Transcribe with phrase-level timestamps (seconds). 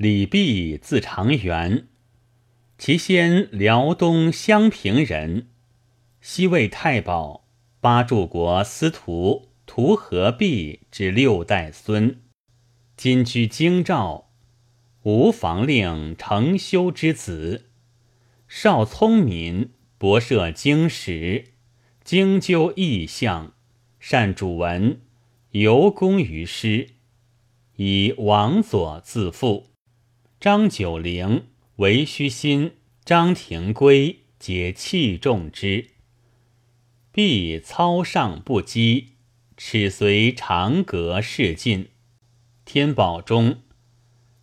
[0.00, 1.86] 李泌字长元，
[2.78, 5.48] 其先辽东襄平人，
[6.22, 7.46] 西魏太保
[7.82, 12.22] 八柱国司徒徒和弼之六代孙，
[12.96, 14.30] 今居京兆，
[15.02, 17.66] 吴房令承修之子，
[18.48, 21.52] 少聪明，博涉经史，
[22.02, 23.52] 精究异象，
[23.98, 25.02] 善主文，
[25.50, 26.92] 尤功于诗。
[27.76, 29.69] 以王佐自负，
[30.40, 32.72] 张九龄、韦虚心、
[33.04, 35.88] 张廷圭皆器重之。
[37.12, 39.08] 必操上不羁，
[39.58, 41.90] 齿随长阁事进。
[42.64, 43.58] 天宝中，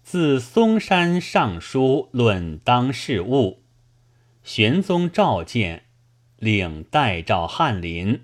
[0.04, 3.64] 自嵩山上书论当世务。
[4.44, 5.86] 玄宗召见，
[6.38, 8.22] 领代召翰林，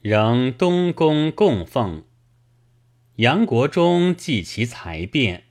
[0.00, 2.04] 仍东宫供奉。
[3.16, 5.44] 杨国忠记其才辩，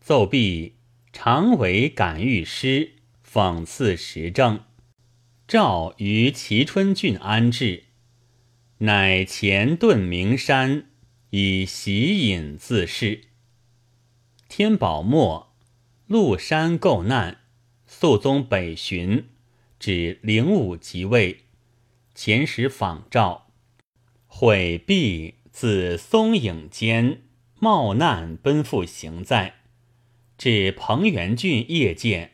[0.00, 0.75] 奏毕，
[1.18, 2.92] 常为感遇诗，
[3.26, 4.64] 讽刺时政。
[5.48, 7.84] 诏于齐春郡安置，
[8.80, 10.90] 乃前遁名山，
[11.30, 13.22] 以喜饮自适。
[14.46, 15.54] 天宝末，
[16.06, 17.38] 陆山构难，
[17.86, 19.24] 肃宗北巡，
[19.78, 21.44] 指灵武即位，
[22.14, 23.46] 遣使访诏，
[24.26, 25.36] 悔毕。
[25.50, 27.22] 自松影间
[27.58, 29.55] 冒难奔赴行在，
[30.38, 32.32] 至彭元郡夜见，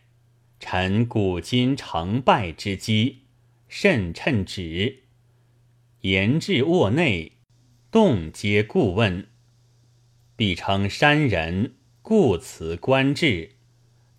[0.58, 3.22] 臣古今成败之机，
[3.68, 5.04] 甚称职。
[6.00, 7.32] 言至卧内，
[7.92, 9.28] 动皆故问，
[10.34, 13.52] 必称山人，故辞官制，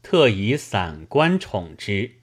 [0.01, 2.19] 特以散官宠之。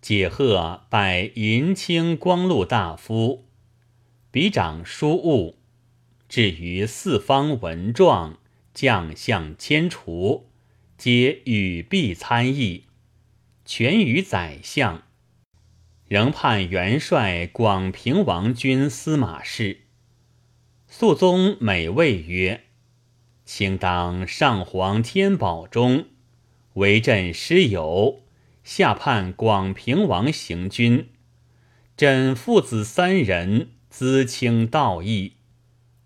[0.00, 3.48] 解贺拜银青光禄大夫，
[4.30, 5.58] 比掌书务。
[6.28, 8.38] 至于四方文状、
[8.74, 10.50] 将相迁除，
[10.98, 12.84] 皆与必参议，
[13.64, 15.04] 全于宰相。
[16.08, 19.82] 仍判元帅广平王军司马事。
[20.88, 22.64] 肃宗每谓曰
[23.46, 26.06] ：“卿当上皇天宝中，
[26.74, 28.20] 为朕师友，
[28.62, 31.08] 下判广平王行军。
[31.96, 35.34] 朕父子三人，资清道义。”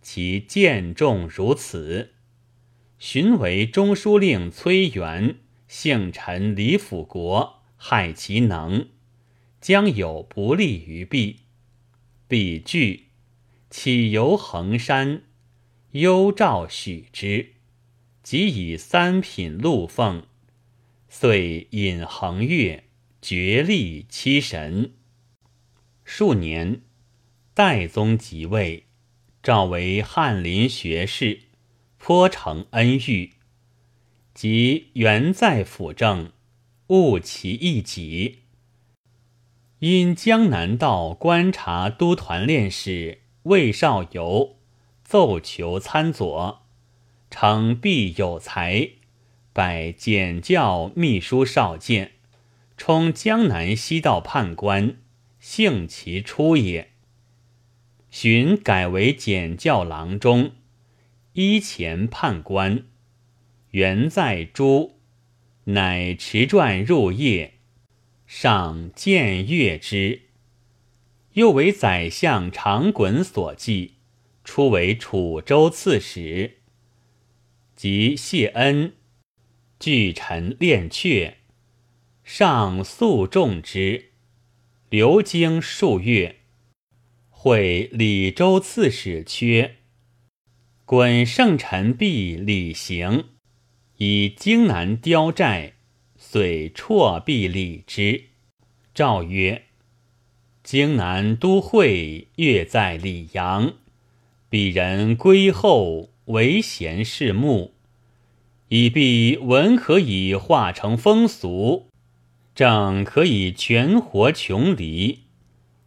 [0.01, 2.15] 其见重如此，
[2.99, 5.37] 寻为中书令崔元，
[5.69, 8.89] 姓陈李辅国，害其能，
[9.61, 11.43] 将有不利于弊。
[12.27, 13.07] 彼惧，
[13.71, 15.23] 启游衡山，
[15.93, 17.53] 幽诏许之，
[18.25, 20.27] 即以三品禄奉，
[21.09, 22.83] 遂引衡岳，
[23.23, 24.93] 绝力七神。
[26.05, 26.81] 数年，
[27.55, 28.87] 代宗即位。
[29.41, 31.43] 召为翰林学士，
[31.99, 33.33] 颇承恩遇。
[34.33, 36.33] 即原在辅政，
[36.89, 38.39] 务其一己。
[39.81, 44.57] 因江南道观察都团练使魏少游
[45.05, 46.63] 奏求参佐，
[47.31, 48.91] 称必有才，
[49.53, 52.13] 拜检校秘书少监，
[52.77, 54.97] 充江南西道判官，
[55.39, 56.91] 幸其出也。
[58.11, 60.53] 寻改为检校郎中，
[61.41, 62.89] 依前判官，
[63.71, 64.99] 原在诸，
[65.67, 67.61] 乃持传入夜，
[68.27, 70.23] 上见阅之。
[71.35, 73.99] 又为宰相长衮所记，
[74.43, 76.59] 初为楚州刺史。
[77.77, 78.95] 及谢恩，
[79.79, 81.35] 据臣练阙，
[82.25, 84.07] 上素重之，
[84.91, 86.41] 留经数月。
[87.31, 89.77] 会李州刺史缺，
[90.91, 93.27] 滚圣臣毕礼行
[93.99, 95.75] 以荆南雕寨，
[96.17, 98.25] 遂辍毕礼之。
[98.95, 99.65] 诏曰：
[100.63, 103.75] 荆南都会月在李阳，
[104.51, 107.75] 鄙人归后为贤士牧，
[108.69, 111.91] 以必文可以化成风俗，
[112.55, 115.25] 政可以全活穷离。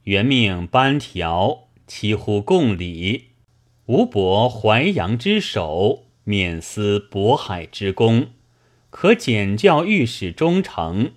[0.04, 3.31] 原命班条，其乎共礼。
[3.88, 8.28] 吾博淮阳之首，免思渤海之功，
[8.92, 11.14] 可简教御史中丞，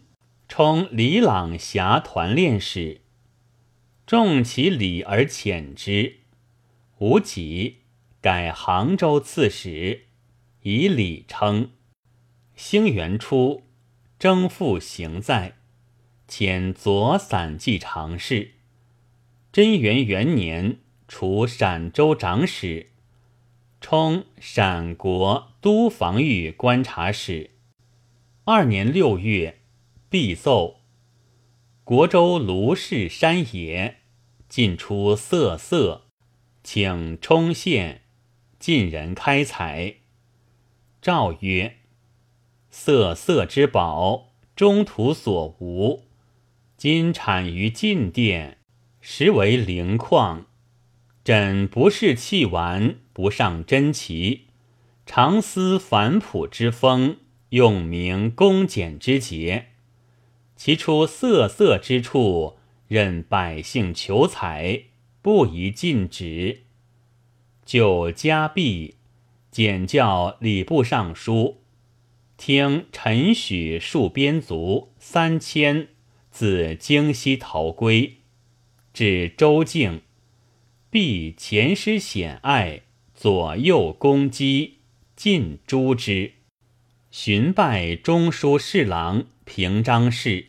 [0.49, 3.03] 充李朗侠团练使。
[4.07, 6.21] 重其礼而遣之。
[6.99, 7.81] 吴己
[8.23, 10.07] 改杭州刺史，
[10.63, 11.71] 以礼称。
[12.57, 13.63] 兴元初，
[14.19, 15.57] 征复行在，
[16.27, 18.53] 遣左散骑常侍。
[19.53, 20.79] 贞元元年，
[21.17, 22.89] 除陕州长史，
[23.81, 27.51] 充陕国都防御观察使。
[28.43, 29.61] 二年六月，
[30.11, 30.81] 必奏。
[31.85, 33.99] 国州卢氏山野，
[34.49, 36.07] 进出色色，
[36.65, 38.03] 请冲县
[38.59, 39.95] 晋人开采。
[41.01, 41.77] 诏曰：
[42.71, 46.03] 色色之宝，中途所无，
[46.77, 48.59] 今产于晋殿，
[49.01, 50.47] 实为灵矿。
[51.25, 54.49] 朕不是器玩，不上珍奇，
[55.07, 57.17] 常思反朴之风，
[57.49, 59.69] 用明恭俭之节。
[60.55, 64.83] 其出色色之处，任百姓求财，
[65.23, 66.65] 不宜禁止。
[67.65, 68.97] 就加币，
[69.51, 71.63] 简教礼部尚书，
[72.37, 75.89] 听陈许戍边卒三千，
[76.31, 78.19] 自京西逃归，
[78.93, 80.03] 至周境，
[80.95, 82.83] 必前师显爱，
[83.17, 84.77] 左右攻击，
[85.17, 86.35] 尽诛之。
[87.11, 89.27] 寻拜中书侍郎。
[89.45, 90.47] 平章事，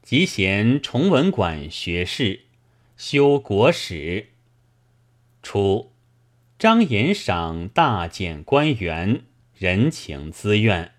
[0.00, 2.42] 即贤崇文馆学士，
[2.96, 4.28] 修国史。
[5.42, 5.90] 初，
[6.56, 9.24] 张延赏大减官员，
[9.58, 10.92] 人情资怨，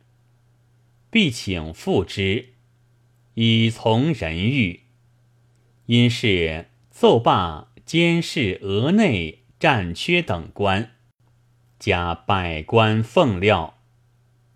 [1.10, 2.50] 必请复之，
[3.36, 4.82] 以从人欲。
[5.86, 10.92] 因是奏罢监视额内战缺等官，
[11.78, 13.78] 加百官奉料。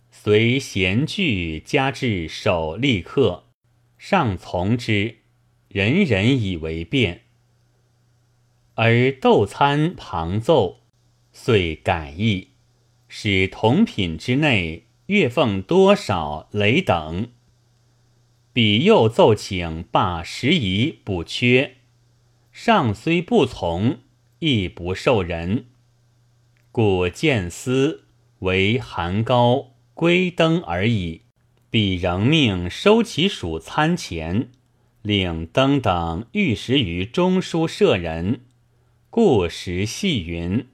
[0.09, 3.45] 随闲具加至首立刻，
[3.97, 5.17] 上从之，
[5.67, 7.23] 人人以为便。
[8.75, 10.81] 而斗参旁奏，
[11.31, 12.49] 遂改易，
[13.07, 17.29] 使同品之内月俸多少累等。
[18.53, 21.76] 彼又奏请罢时宜补缺，
[22.59, 23.99] 上虽不从，
[24.39, 25.65] 亦不受人，
[26.71, 28.05] 故见司
[28.39, 29.73] 为寒高。
[29.93, 31.21] 归登而已，
[31.69, 34.49] 彼仍命收其属参前，
[35.03, 38.41] 令登等御食于中书舍人，
[39.11, 40.65] 故时细云：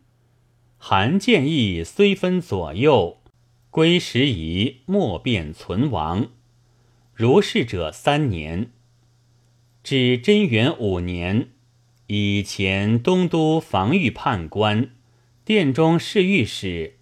[0.78, 3.18] 韩建议虽分左右，
[3.70, 6.30] 归时宜莫变存亡。
[7.14, 8.72] 如是者三年，
[9.84, 11.50] 至贞元五年，
[12.08, 14.92] 以前东都防御判官、
[15.46, 17.00] 殿中侍御史。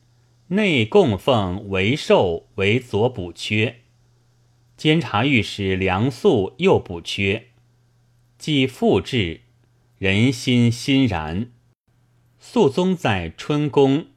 [0.53, 3.83] 内供奉为寿为左补缺，
[4.75, 7.51] 监察御史梁肃右补缺，
[8.38, 9.39] 既复至，
[9.98, 11.51] 人心欣然。
[12.38, 14.07] 肃宗在春宫，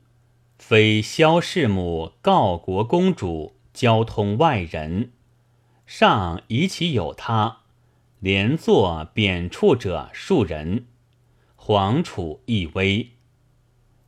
[0.58, 5.12] 非萧氏母告国公主，交通外人，
[5.86, 7.58] 上疑其有他，
[8.25, 10.87] 连坐贬黜者数人，
[11.56, 13.11] 皇储亦危，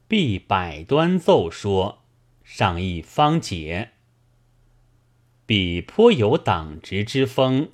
[0.09, 1.99] 必百端奏说。
[2.43, 3.91] 上意方解，
[5.45, 7.69] 彼颇有党职之风，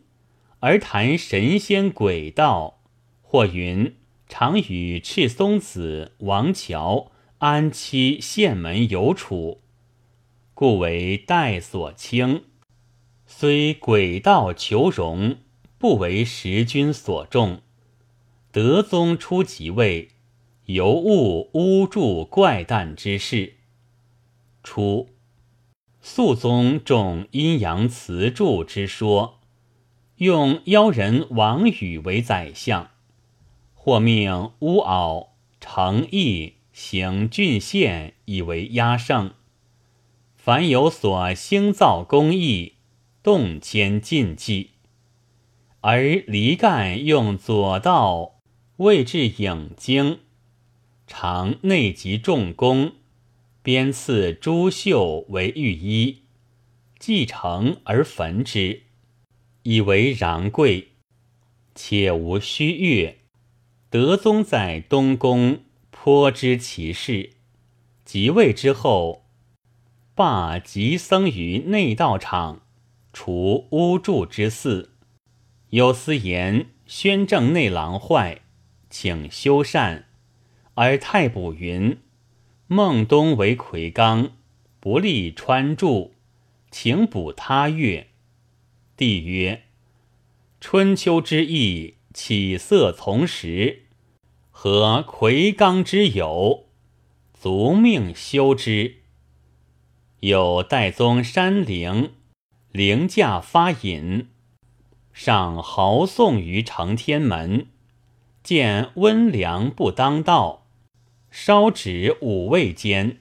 [0.58, 2.80] 而谈神仙鬼道，
[3.20, 3.94] 或云
[4.28, 9.60] 常与赤松子、王乔、安七县门有处，
[10.54, 12.42] 故为代所轻。
[13.26, 15.36] 虽鬼道求荣，
[15.82, 17.60] 不为时君所重。
[18.52, 20.10] 德宗初即位，
[20.66, 23.54] 尤误巫祝怪诞之事。
[24.62, 25.08] 初，
[26.00, 29.40] 肃宗重阴阳辞著之说，
[30.18, 32.92] 用妖人王宇为宰相，
[33.74, 39.34] 或命乌敖、程毅行郡县以为压胜。
[40.36, 42.74] 凡有所兴造工艺，
[43.20, 44.70] 动迁禁忌，
[45.84, 48.40] 而黎干用左道
[48.76, 50.20] 位至影经，
[51.08, 52.92] 常内集重功。
[53.64, 56.22] 编赐朱绣为御医，
[57.00, 58.82] 继承而焚之，
[59.64, 60.92] 以为攘贵，
[61.74, 63.18] 且无虚月。
[63.90, 67.30] 德宗在东宫颇知其事，
[68.04, 69.24] 即位之后，
[70.14, 72.62] 罢即僧于内道场，
[73.12, 74.91] 除巫祝之祀。
[75.72, 78.42] 有司言宣政内郎坏，
[78.90, 80.02] 请修缮，
[80.74, 81.96] 而太卜云。
[82.66, 84.32] 孟冬为魁罡，
[84.78, 86.12] 不利川柱，
[86.70, 88.08] 请补他月。
[88.98, 89.62] 帝曰：
[90.60, 93.84] 春秋之意，起色从时，
[94.50, 96.66] 何魁罡之有？
[97.32, 98.96] 卒命修之。
[100.20, 102.12] 有代宗山陵，
[102.70, 104.28] 陵驾发引，
[105.12, 107.66] 上豪送于承天门，
[108.42, 110.66] 见温良不当道。
[111.30, 113.18] 烧纸五味间，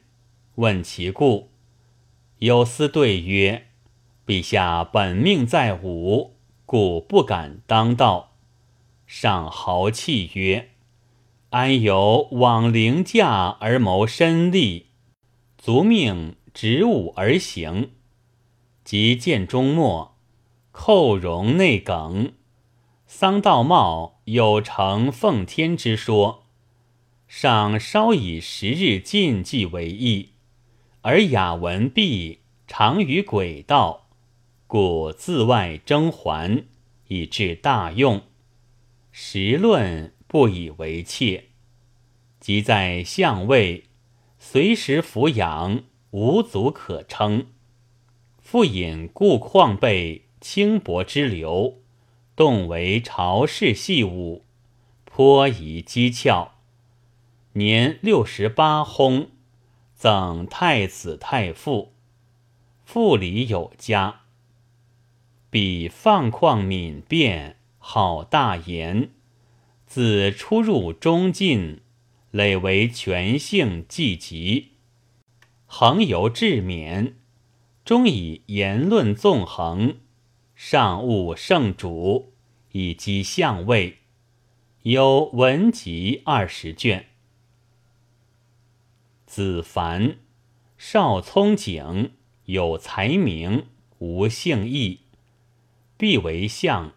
[0.55, 1.49] 问其故。
[2.39, 3.67] 有司对曰
[4.25, 8.31] ：“陛下本命在武，故不敢当道。
[9.05, 10.71] 上豪气曰
[11.51, 14.87] ：“安有往凌驾而谋身利？
[15.57, 17.91] 卒命执武而行。
[18.83, 20.10] 即见中末，
[20.71, 22.33] 寇戎内梗，
[23.05, 26.45] 桑道茂有承奉天之说。
[27.27, 30.31] 上稍以十日禁忌为义，
[31.01, 34.09] 而雅文毕常于轨道。”
[34.67, 36.65] 故自外征还，
[37.07, 38.21] 以致大用。
[39.11, 41.49] 时论不以为切。
[42.39, 43.83] 即在相位，
[44.39, 47.47] 随时抚养，无足可称。
[48.39, 51.77] 复引故况备轻薄之流，
[52.35, 54.43] 动为朝事细务，
[55.05, 56.55] 颇宜机巧。
[57.53, 59.27] 年六十八薨，
[59.93, 61.93] 赠太子太傅，
[62.83, 64.21] 父礼有加。
[65.51, 69.11] 彼放旷敏辩，好大言。
[69.85, 71.81] 自出入中进，
[72.31, 74.69] 累为全性既极，
[75.65, 77.13] 恒由至勉，
[77.83, 79.97] 终以言论纵横，
[80.63, 82.33] 上务圣主，
[82.73, 83.97] 以积相位。
[84.83, 87.07] 有文集二十卷。
[89.25, 90.17] 子凡，
[90.77, 92.11] 少聪景，
[92.45, 93.65] 有才名，
[93.97, 94.99] 无姓义。
[95.97, 96.93] 必为相，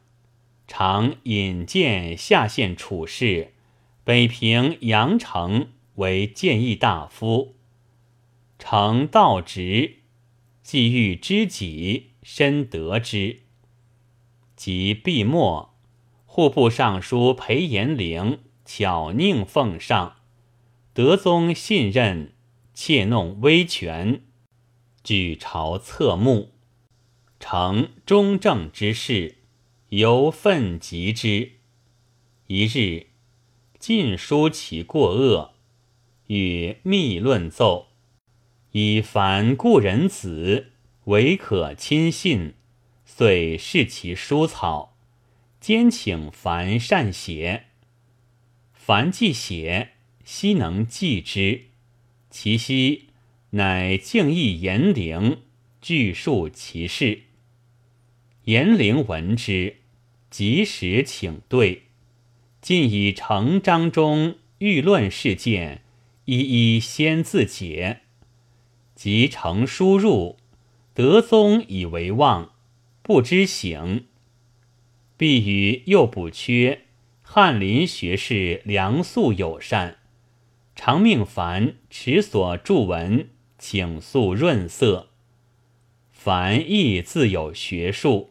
[0.69, 3.55] 常引荐下县处事，
[4.05, 7.55] 北平阳城为谏议大夫。
[8.59, 10.01] 成道直，
[10.63, 13.41] 既欲知己，深得之。
[14.57, 15.75] 及毕末，
[16.27, 20.17] 户部尚书裴延龄巧佞奉上，
[20.93, 22.33] 德宗信任，
[22.73, 24.23] 窃弄威权，
[25.03, 26.53] 举朝侧目。
[27.41, 29.37] 成中正之事，
[29.91, 31.53] 由愤极之。
[32.47, 33.09] 一日，
[33.79, 35.53] 尽书其过恶，
[36.29, 37.89] 与密论奏，
[38.73, 40.73] 以凡故人子，
[41.05, 42.55] 唯可亲信，
[43.17, 44.97] 遂视其书草，
[45.61, 47.67] 兼请凡善写。
[48.73, 49.93] 凡既写，
[50.25, 51.67] 悉能记之。
[52.29, 53.11] 其夕，
[53.51, 55.43] 乃敬意严灵，
[55.81, 57.23] 具述其事。
[58.47, 59.77] 严陵闻之，
[60.29, 61.85] 及时请对，
[62.61, 65.83] 尽以成章中欲论事件，
[66.25, 68.01] 一一先自解。
[68.97, 70.37] 及成书入，
[70.93, 72.54] 德宗以为望，
[73.05, 74.07] 不知醒。
[75.19, 76.87] 必与幼补缺
[77.21, 79.99] 翰林学士梁肃友善，
[80.75, 85.11] 常命凡持所著文，请速润色。
[86.11, 88.31] 凡亦自有学术。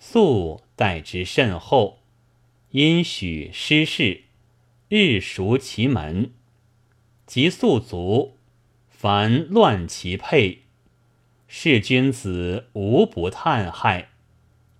[0.00, 2.00] 素待之甚厚，
[2.70, 4.22] 因许失事，
[4.88, 6.32] 日熟其门。
[7.24, 8.36] 及素足，
[8.88, 10.62] 凡乱其配。
[11.54, 14.08] 是君子无不叹害。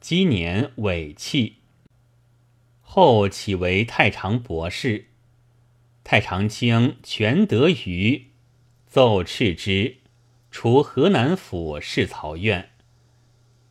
[0.01, 1.57] 积年委弃，
[2.81, 5.09] 后起为太常博士。
[6.03, 8.29] 太常卿全德于
[8.87, 9.99] 奏敕之，
[10.51, 12.71] 除河南府侍曹院。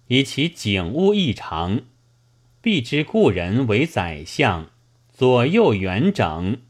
[0.05, 1.81] 以其景物异常，
[2.61, 4.69] 必知故人为宰相，
[5.11, 6.61] 左右元整，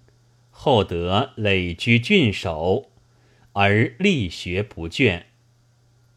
[0.49, 2.89] 后得累居郡守，
[3.51, 5.25] 而力学不倦，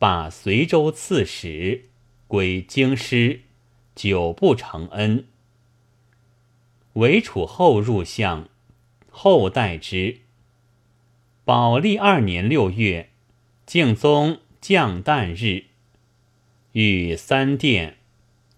[0.05, 1.87] 罢随州刺史，
[2.29, 3.41] 归京师，
[3.95, 5.25] 久不承恩。
[6.93, 8.47] 韦楚后入相，
[9.09, 10.19] 后代之。
[11.47, 13.09] 宝历二年六月，
[13.65, 15.65] 敬宗降诞日。
[16.73, 17.97] 御三殿，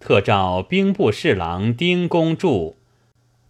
[0.00, 2.75] 特召兵部侍郎丁公著、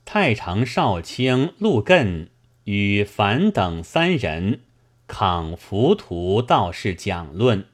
[0.04, 2.26] 太常少卿陆艮
[2.64, 4.60] 与樊等三人
[5.06, 7.64] 抗浮屠道士讲论。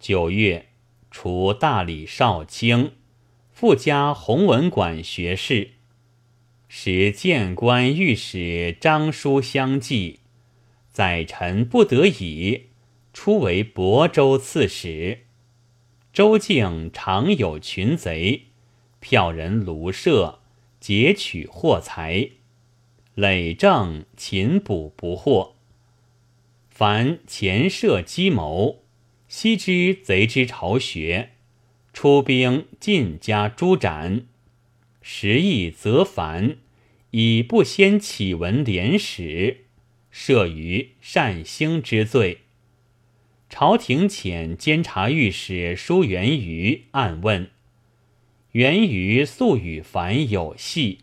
[0.00, 0.68] 九月，
[1.10, 2.92] 除大理少卿，
[3.50, 5.72] 复加弘文馆学士，
[6.68, 10.20] 使谏官御史张书相继。
[10.88, 12.66] 宰臣不得已，
[13.12, 15.26] 出为亳州刺史。
[16.12, 18.46] 周境常有群贼，
[19.00, 20.38] 票人庐舍，
[20.78, 22.30] 劫取货财，
[23.14, 25.56] 累政勤捕不获。
[26.68, 28.84] 凡前设机谋，
[29.28, 31.30] 悉知贼之巢穴，
[31.92, 34.26] 出兵尽加诛斩。
[35.02, 36.56] 时亦则凡，
[37.10, 39.64] 以不先启文廉史，
[40.10, 42.38] 设于善兴之罪。
[43.50, 47.50] 朝廷遣监察御史舒元瑜暗问，
[48.52, 51.00] 元瑜素与凡有隙，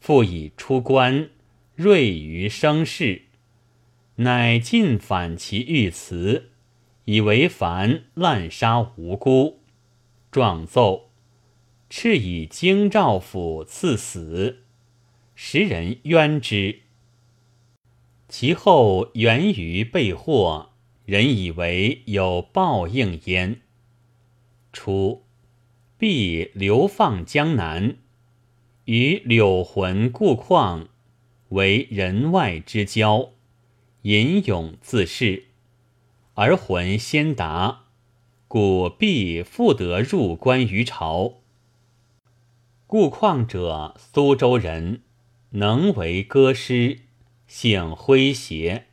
[0.00, 1.30] 复以出关，
[1.74, 3.22] 锐于生事，
[4.16, 6.51] 乃尽反其御词，
[7.04, 9.60] 以为凡滥杀无辜，
[10.30, 11.10] 状奏，
[11.90, 14.62] 敕以京兆府赐死，
[15.34, 16.80] 时人冤之。
[18.28, 20.70] 其后源于被祸，
[21.04, 23.60] 人以为有报应焉。
[24.72, 25.24] 初，
[25.98, 27.96] 必流放江南，
[28.86, 30.88] 与柳魂顾况
[31.50, 33.32] 为人外之交，
[34.02, 35.42] 吟咏自恃，
[36.34, 37.84] 而魂先达，
[38.48, 41.34] 故必复得入关于朝。
[42.86, 45.02] 顾况者，苏州人，
[45.50, 47.00] 能为歌诗。
[47.46, 48.86] 性诙谐，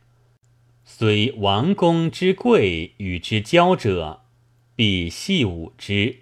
[0.84, 4.24] 虽王公之贵与之交者，
[4.76, 6.16] 必戏舞之；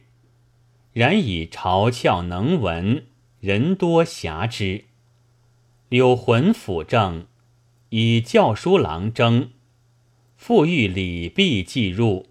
[0.93, 3.07] 然以嘲俏能文，
[3.41, 4.85] 人多遐之。
[5.89, 7.27] 柳魂辅政，
[7.89, 9.51] 以教书郎征，
[10.39, 12.29] 复欲礼毕即入，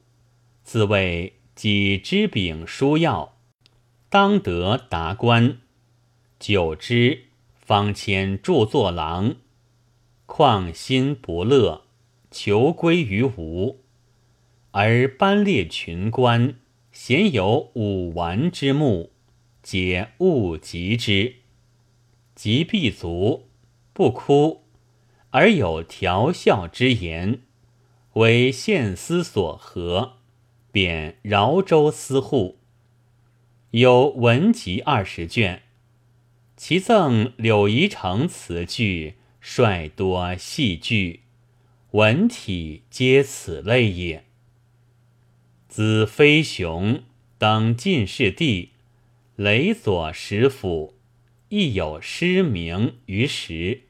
[0.63, 3.37] 自谓己知秉书要，
[4.09, 5.59] 当得达官。
[6.39, 9.35] 久之，方迁著作郎。
[10.25, 11.83] 况心不乐，
[12.31, 13.81] 求归于吴，
[14.71, 16.55] 而班列群官，
[16.93, 19.11] 鲜有五玩之目，
[19.61, 21.35] 皆恶及之。
[22.33, 23.49] 及必足，
[23.91, 24.63] 不哭，
[25.31, 27.41] 而有调笑之言，
[28.17, 30.17] 为献司所合，
[30.71, 32.57] 贬饶州司户。
[33.69, 35.61] 有文集二十卷，
[36.55, 39.15] 其赠柳宜城词句。
[39.39, 41.21] 率多戏剧，
[41.91, 44.25] 文体皆此类也。
[45.69, 47.03] 子飞雄
[47.37, 48.71] 等进士第，
[49.37, 50.95] 雷左食府，
[51.47, 53.83] 亦有诗名于时。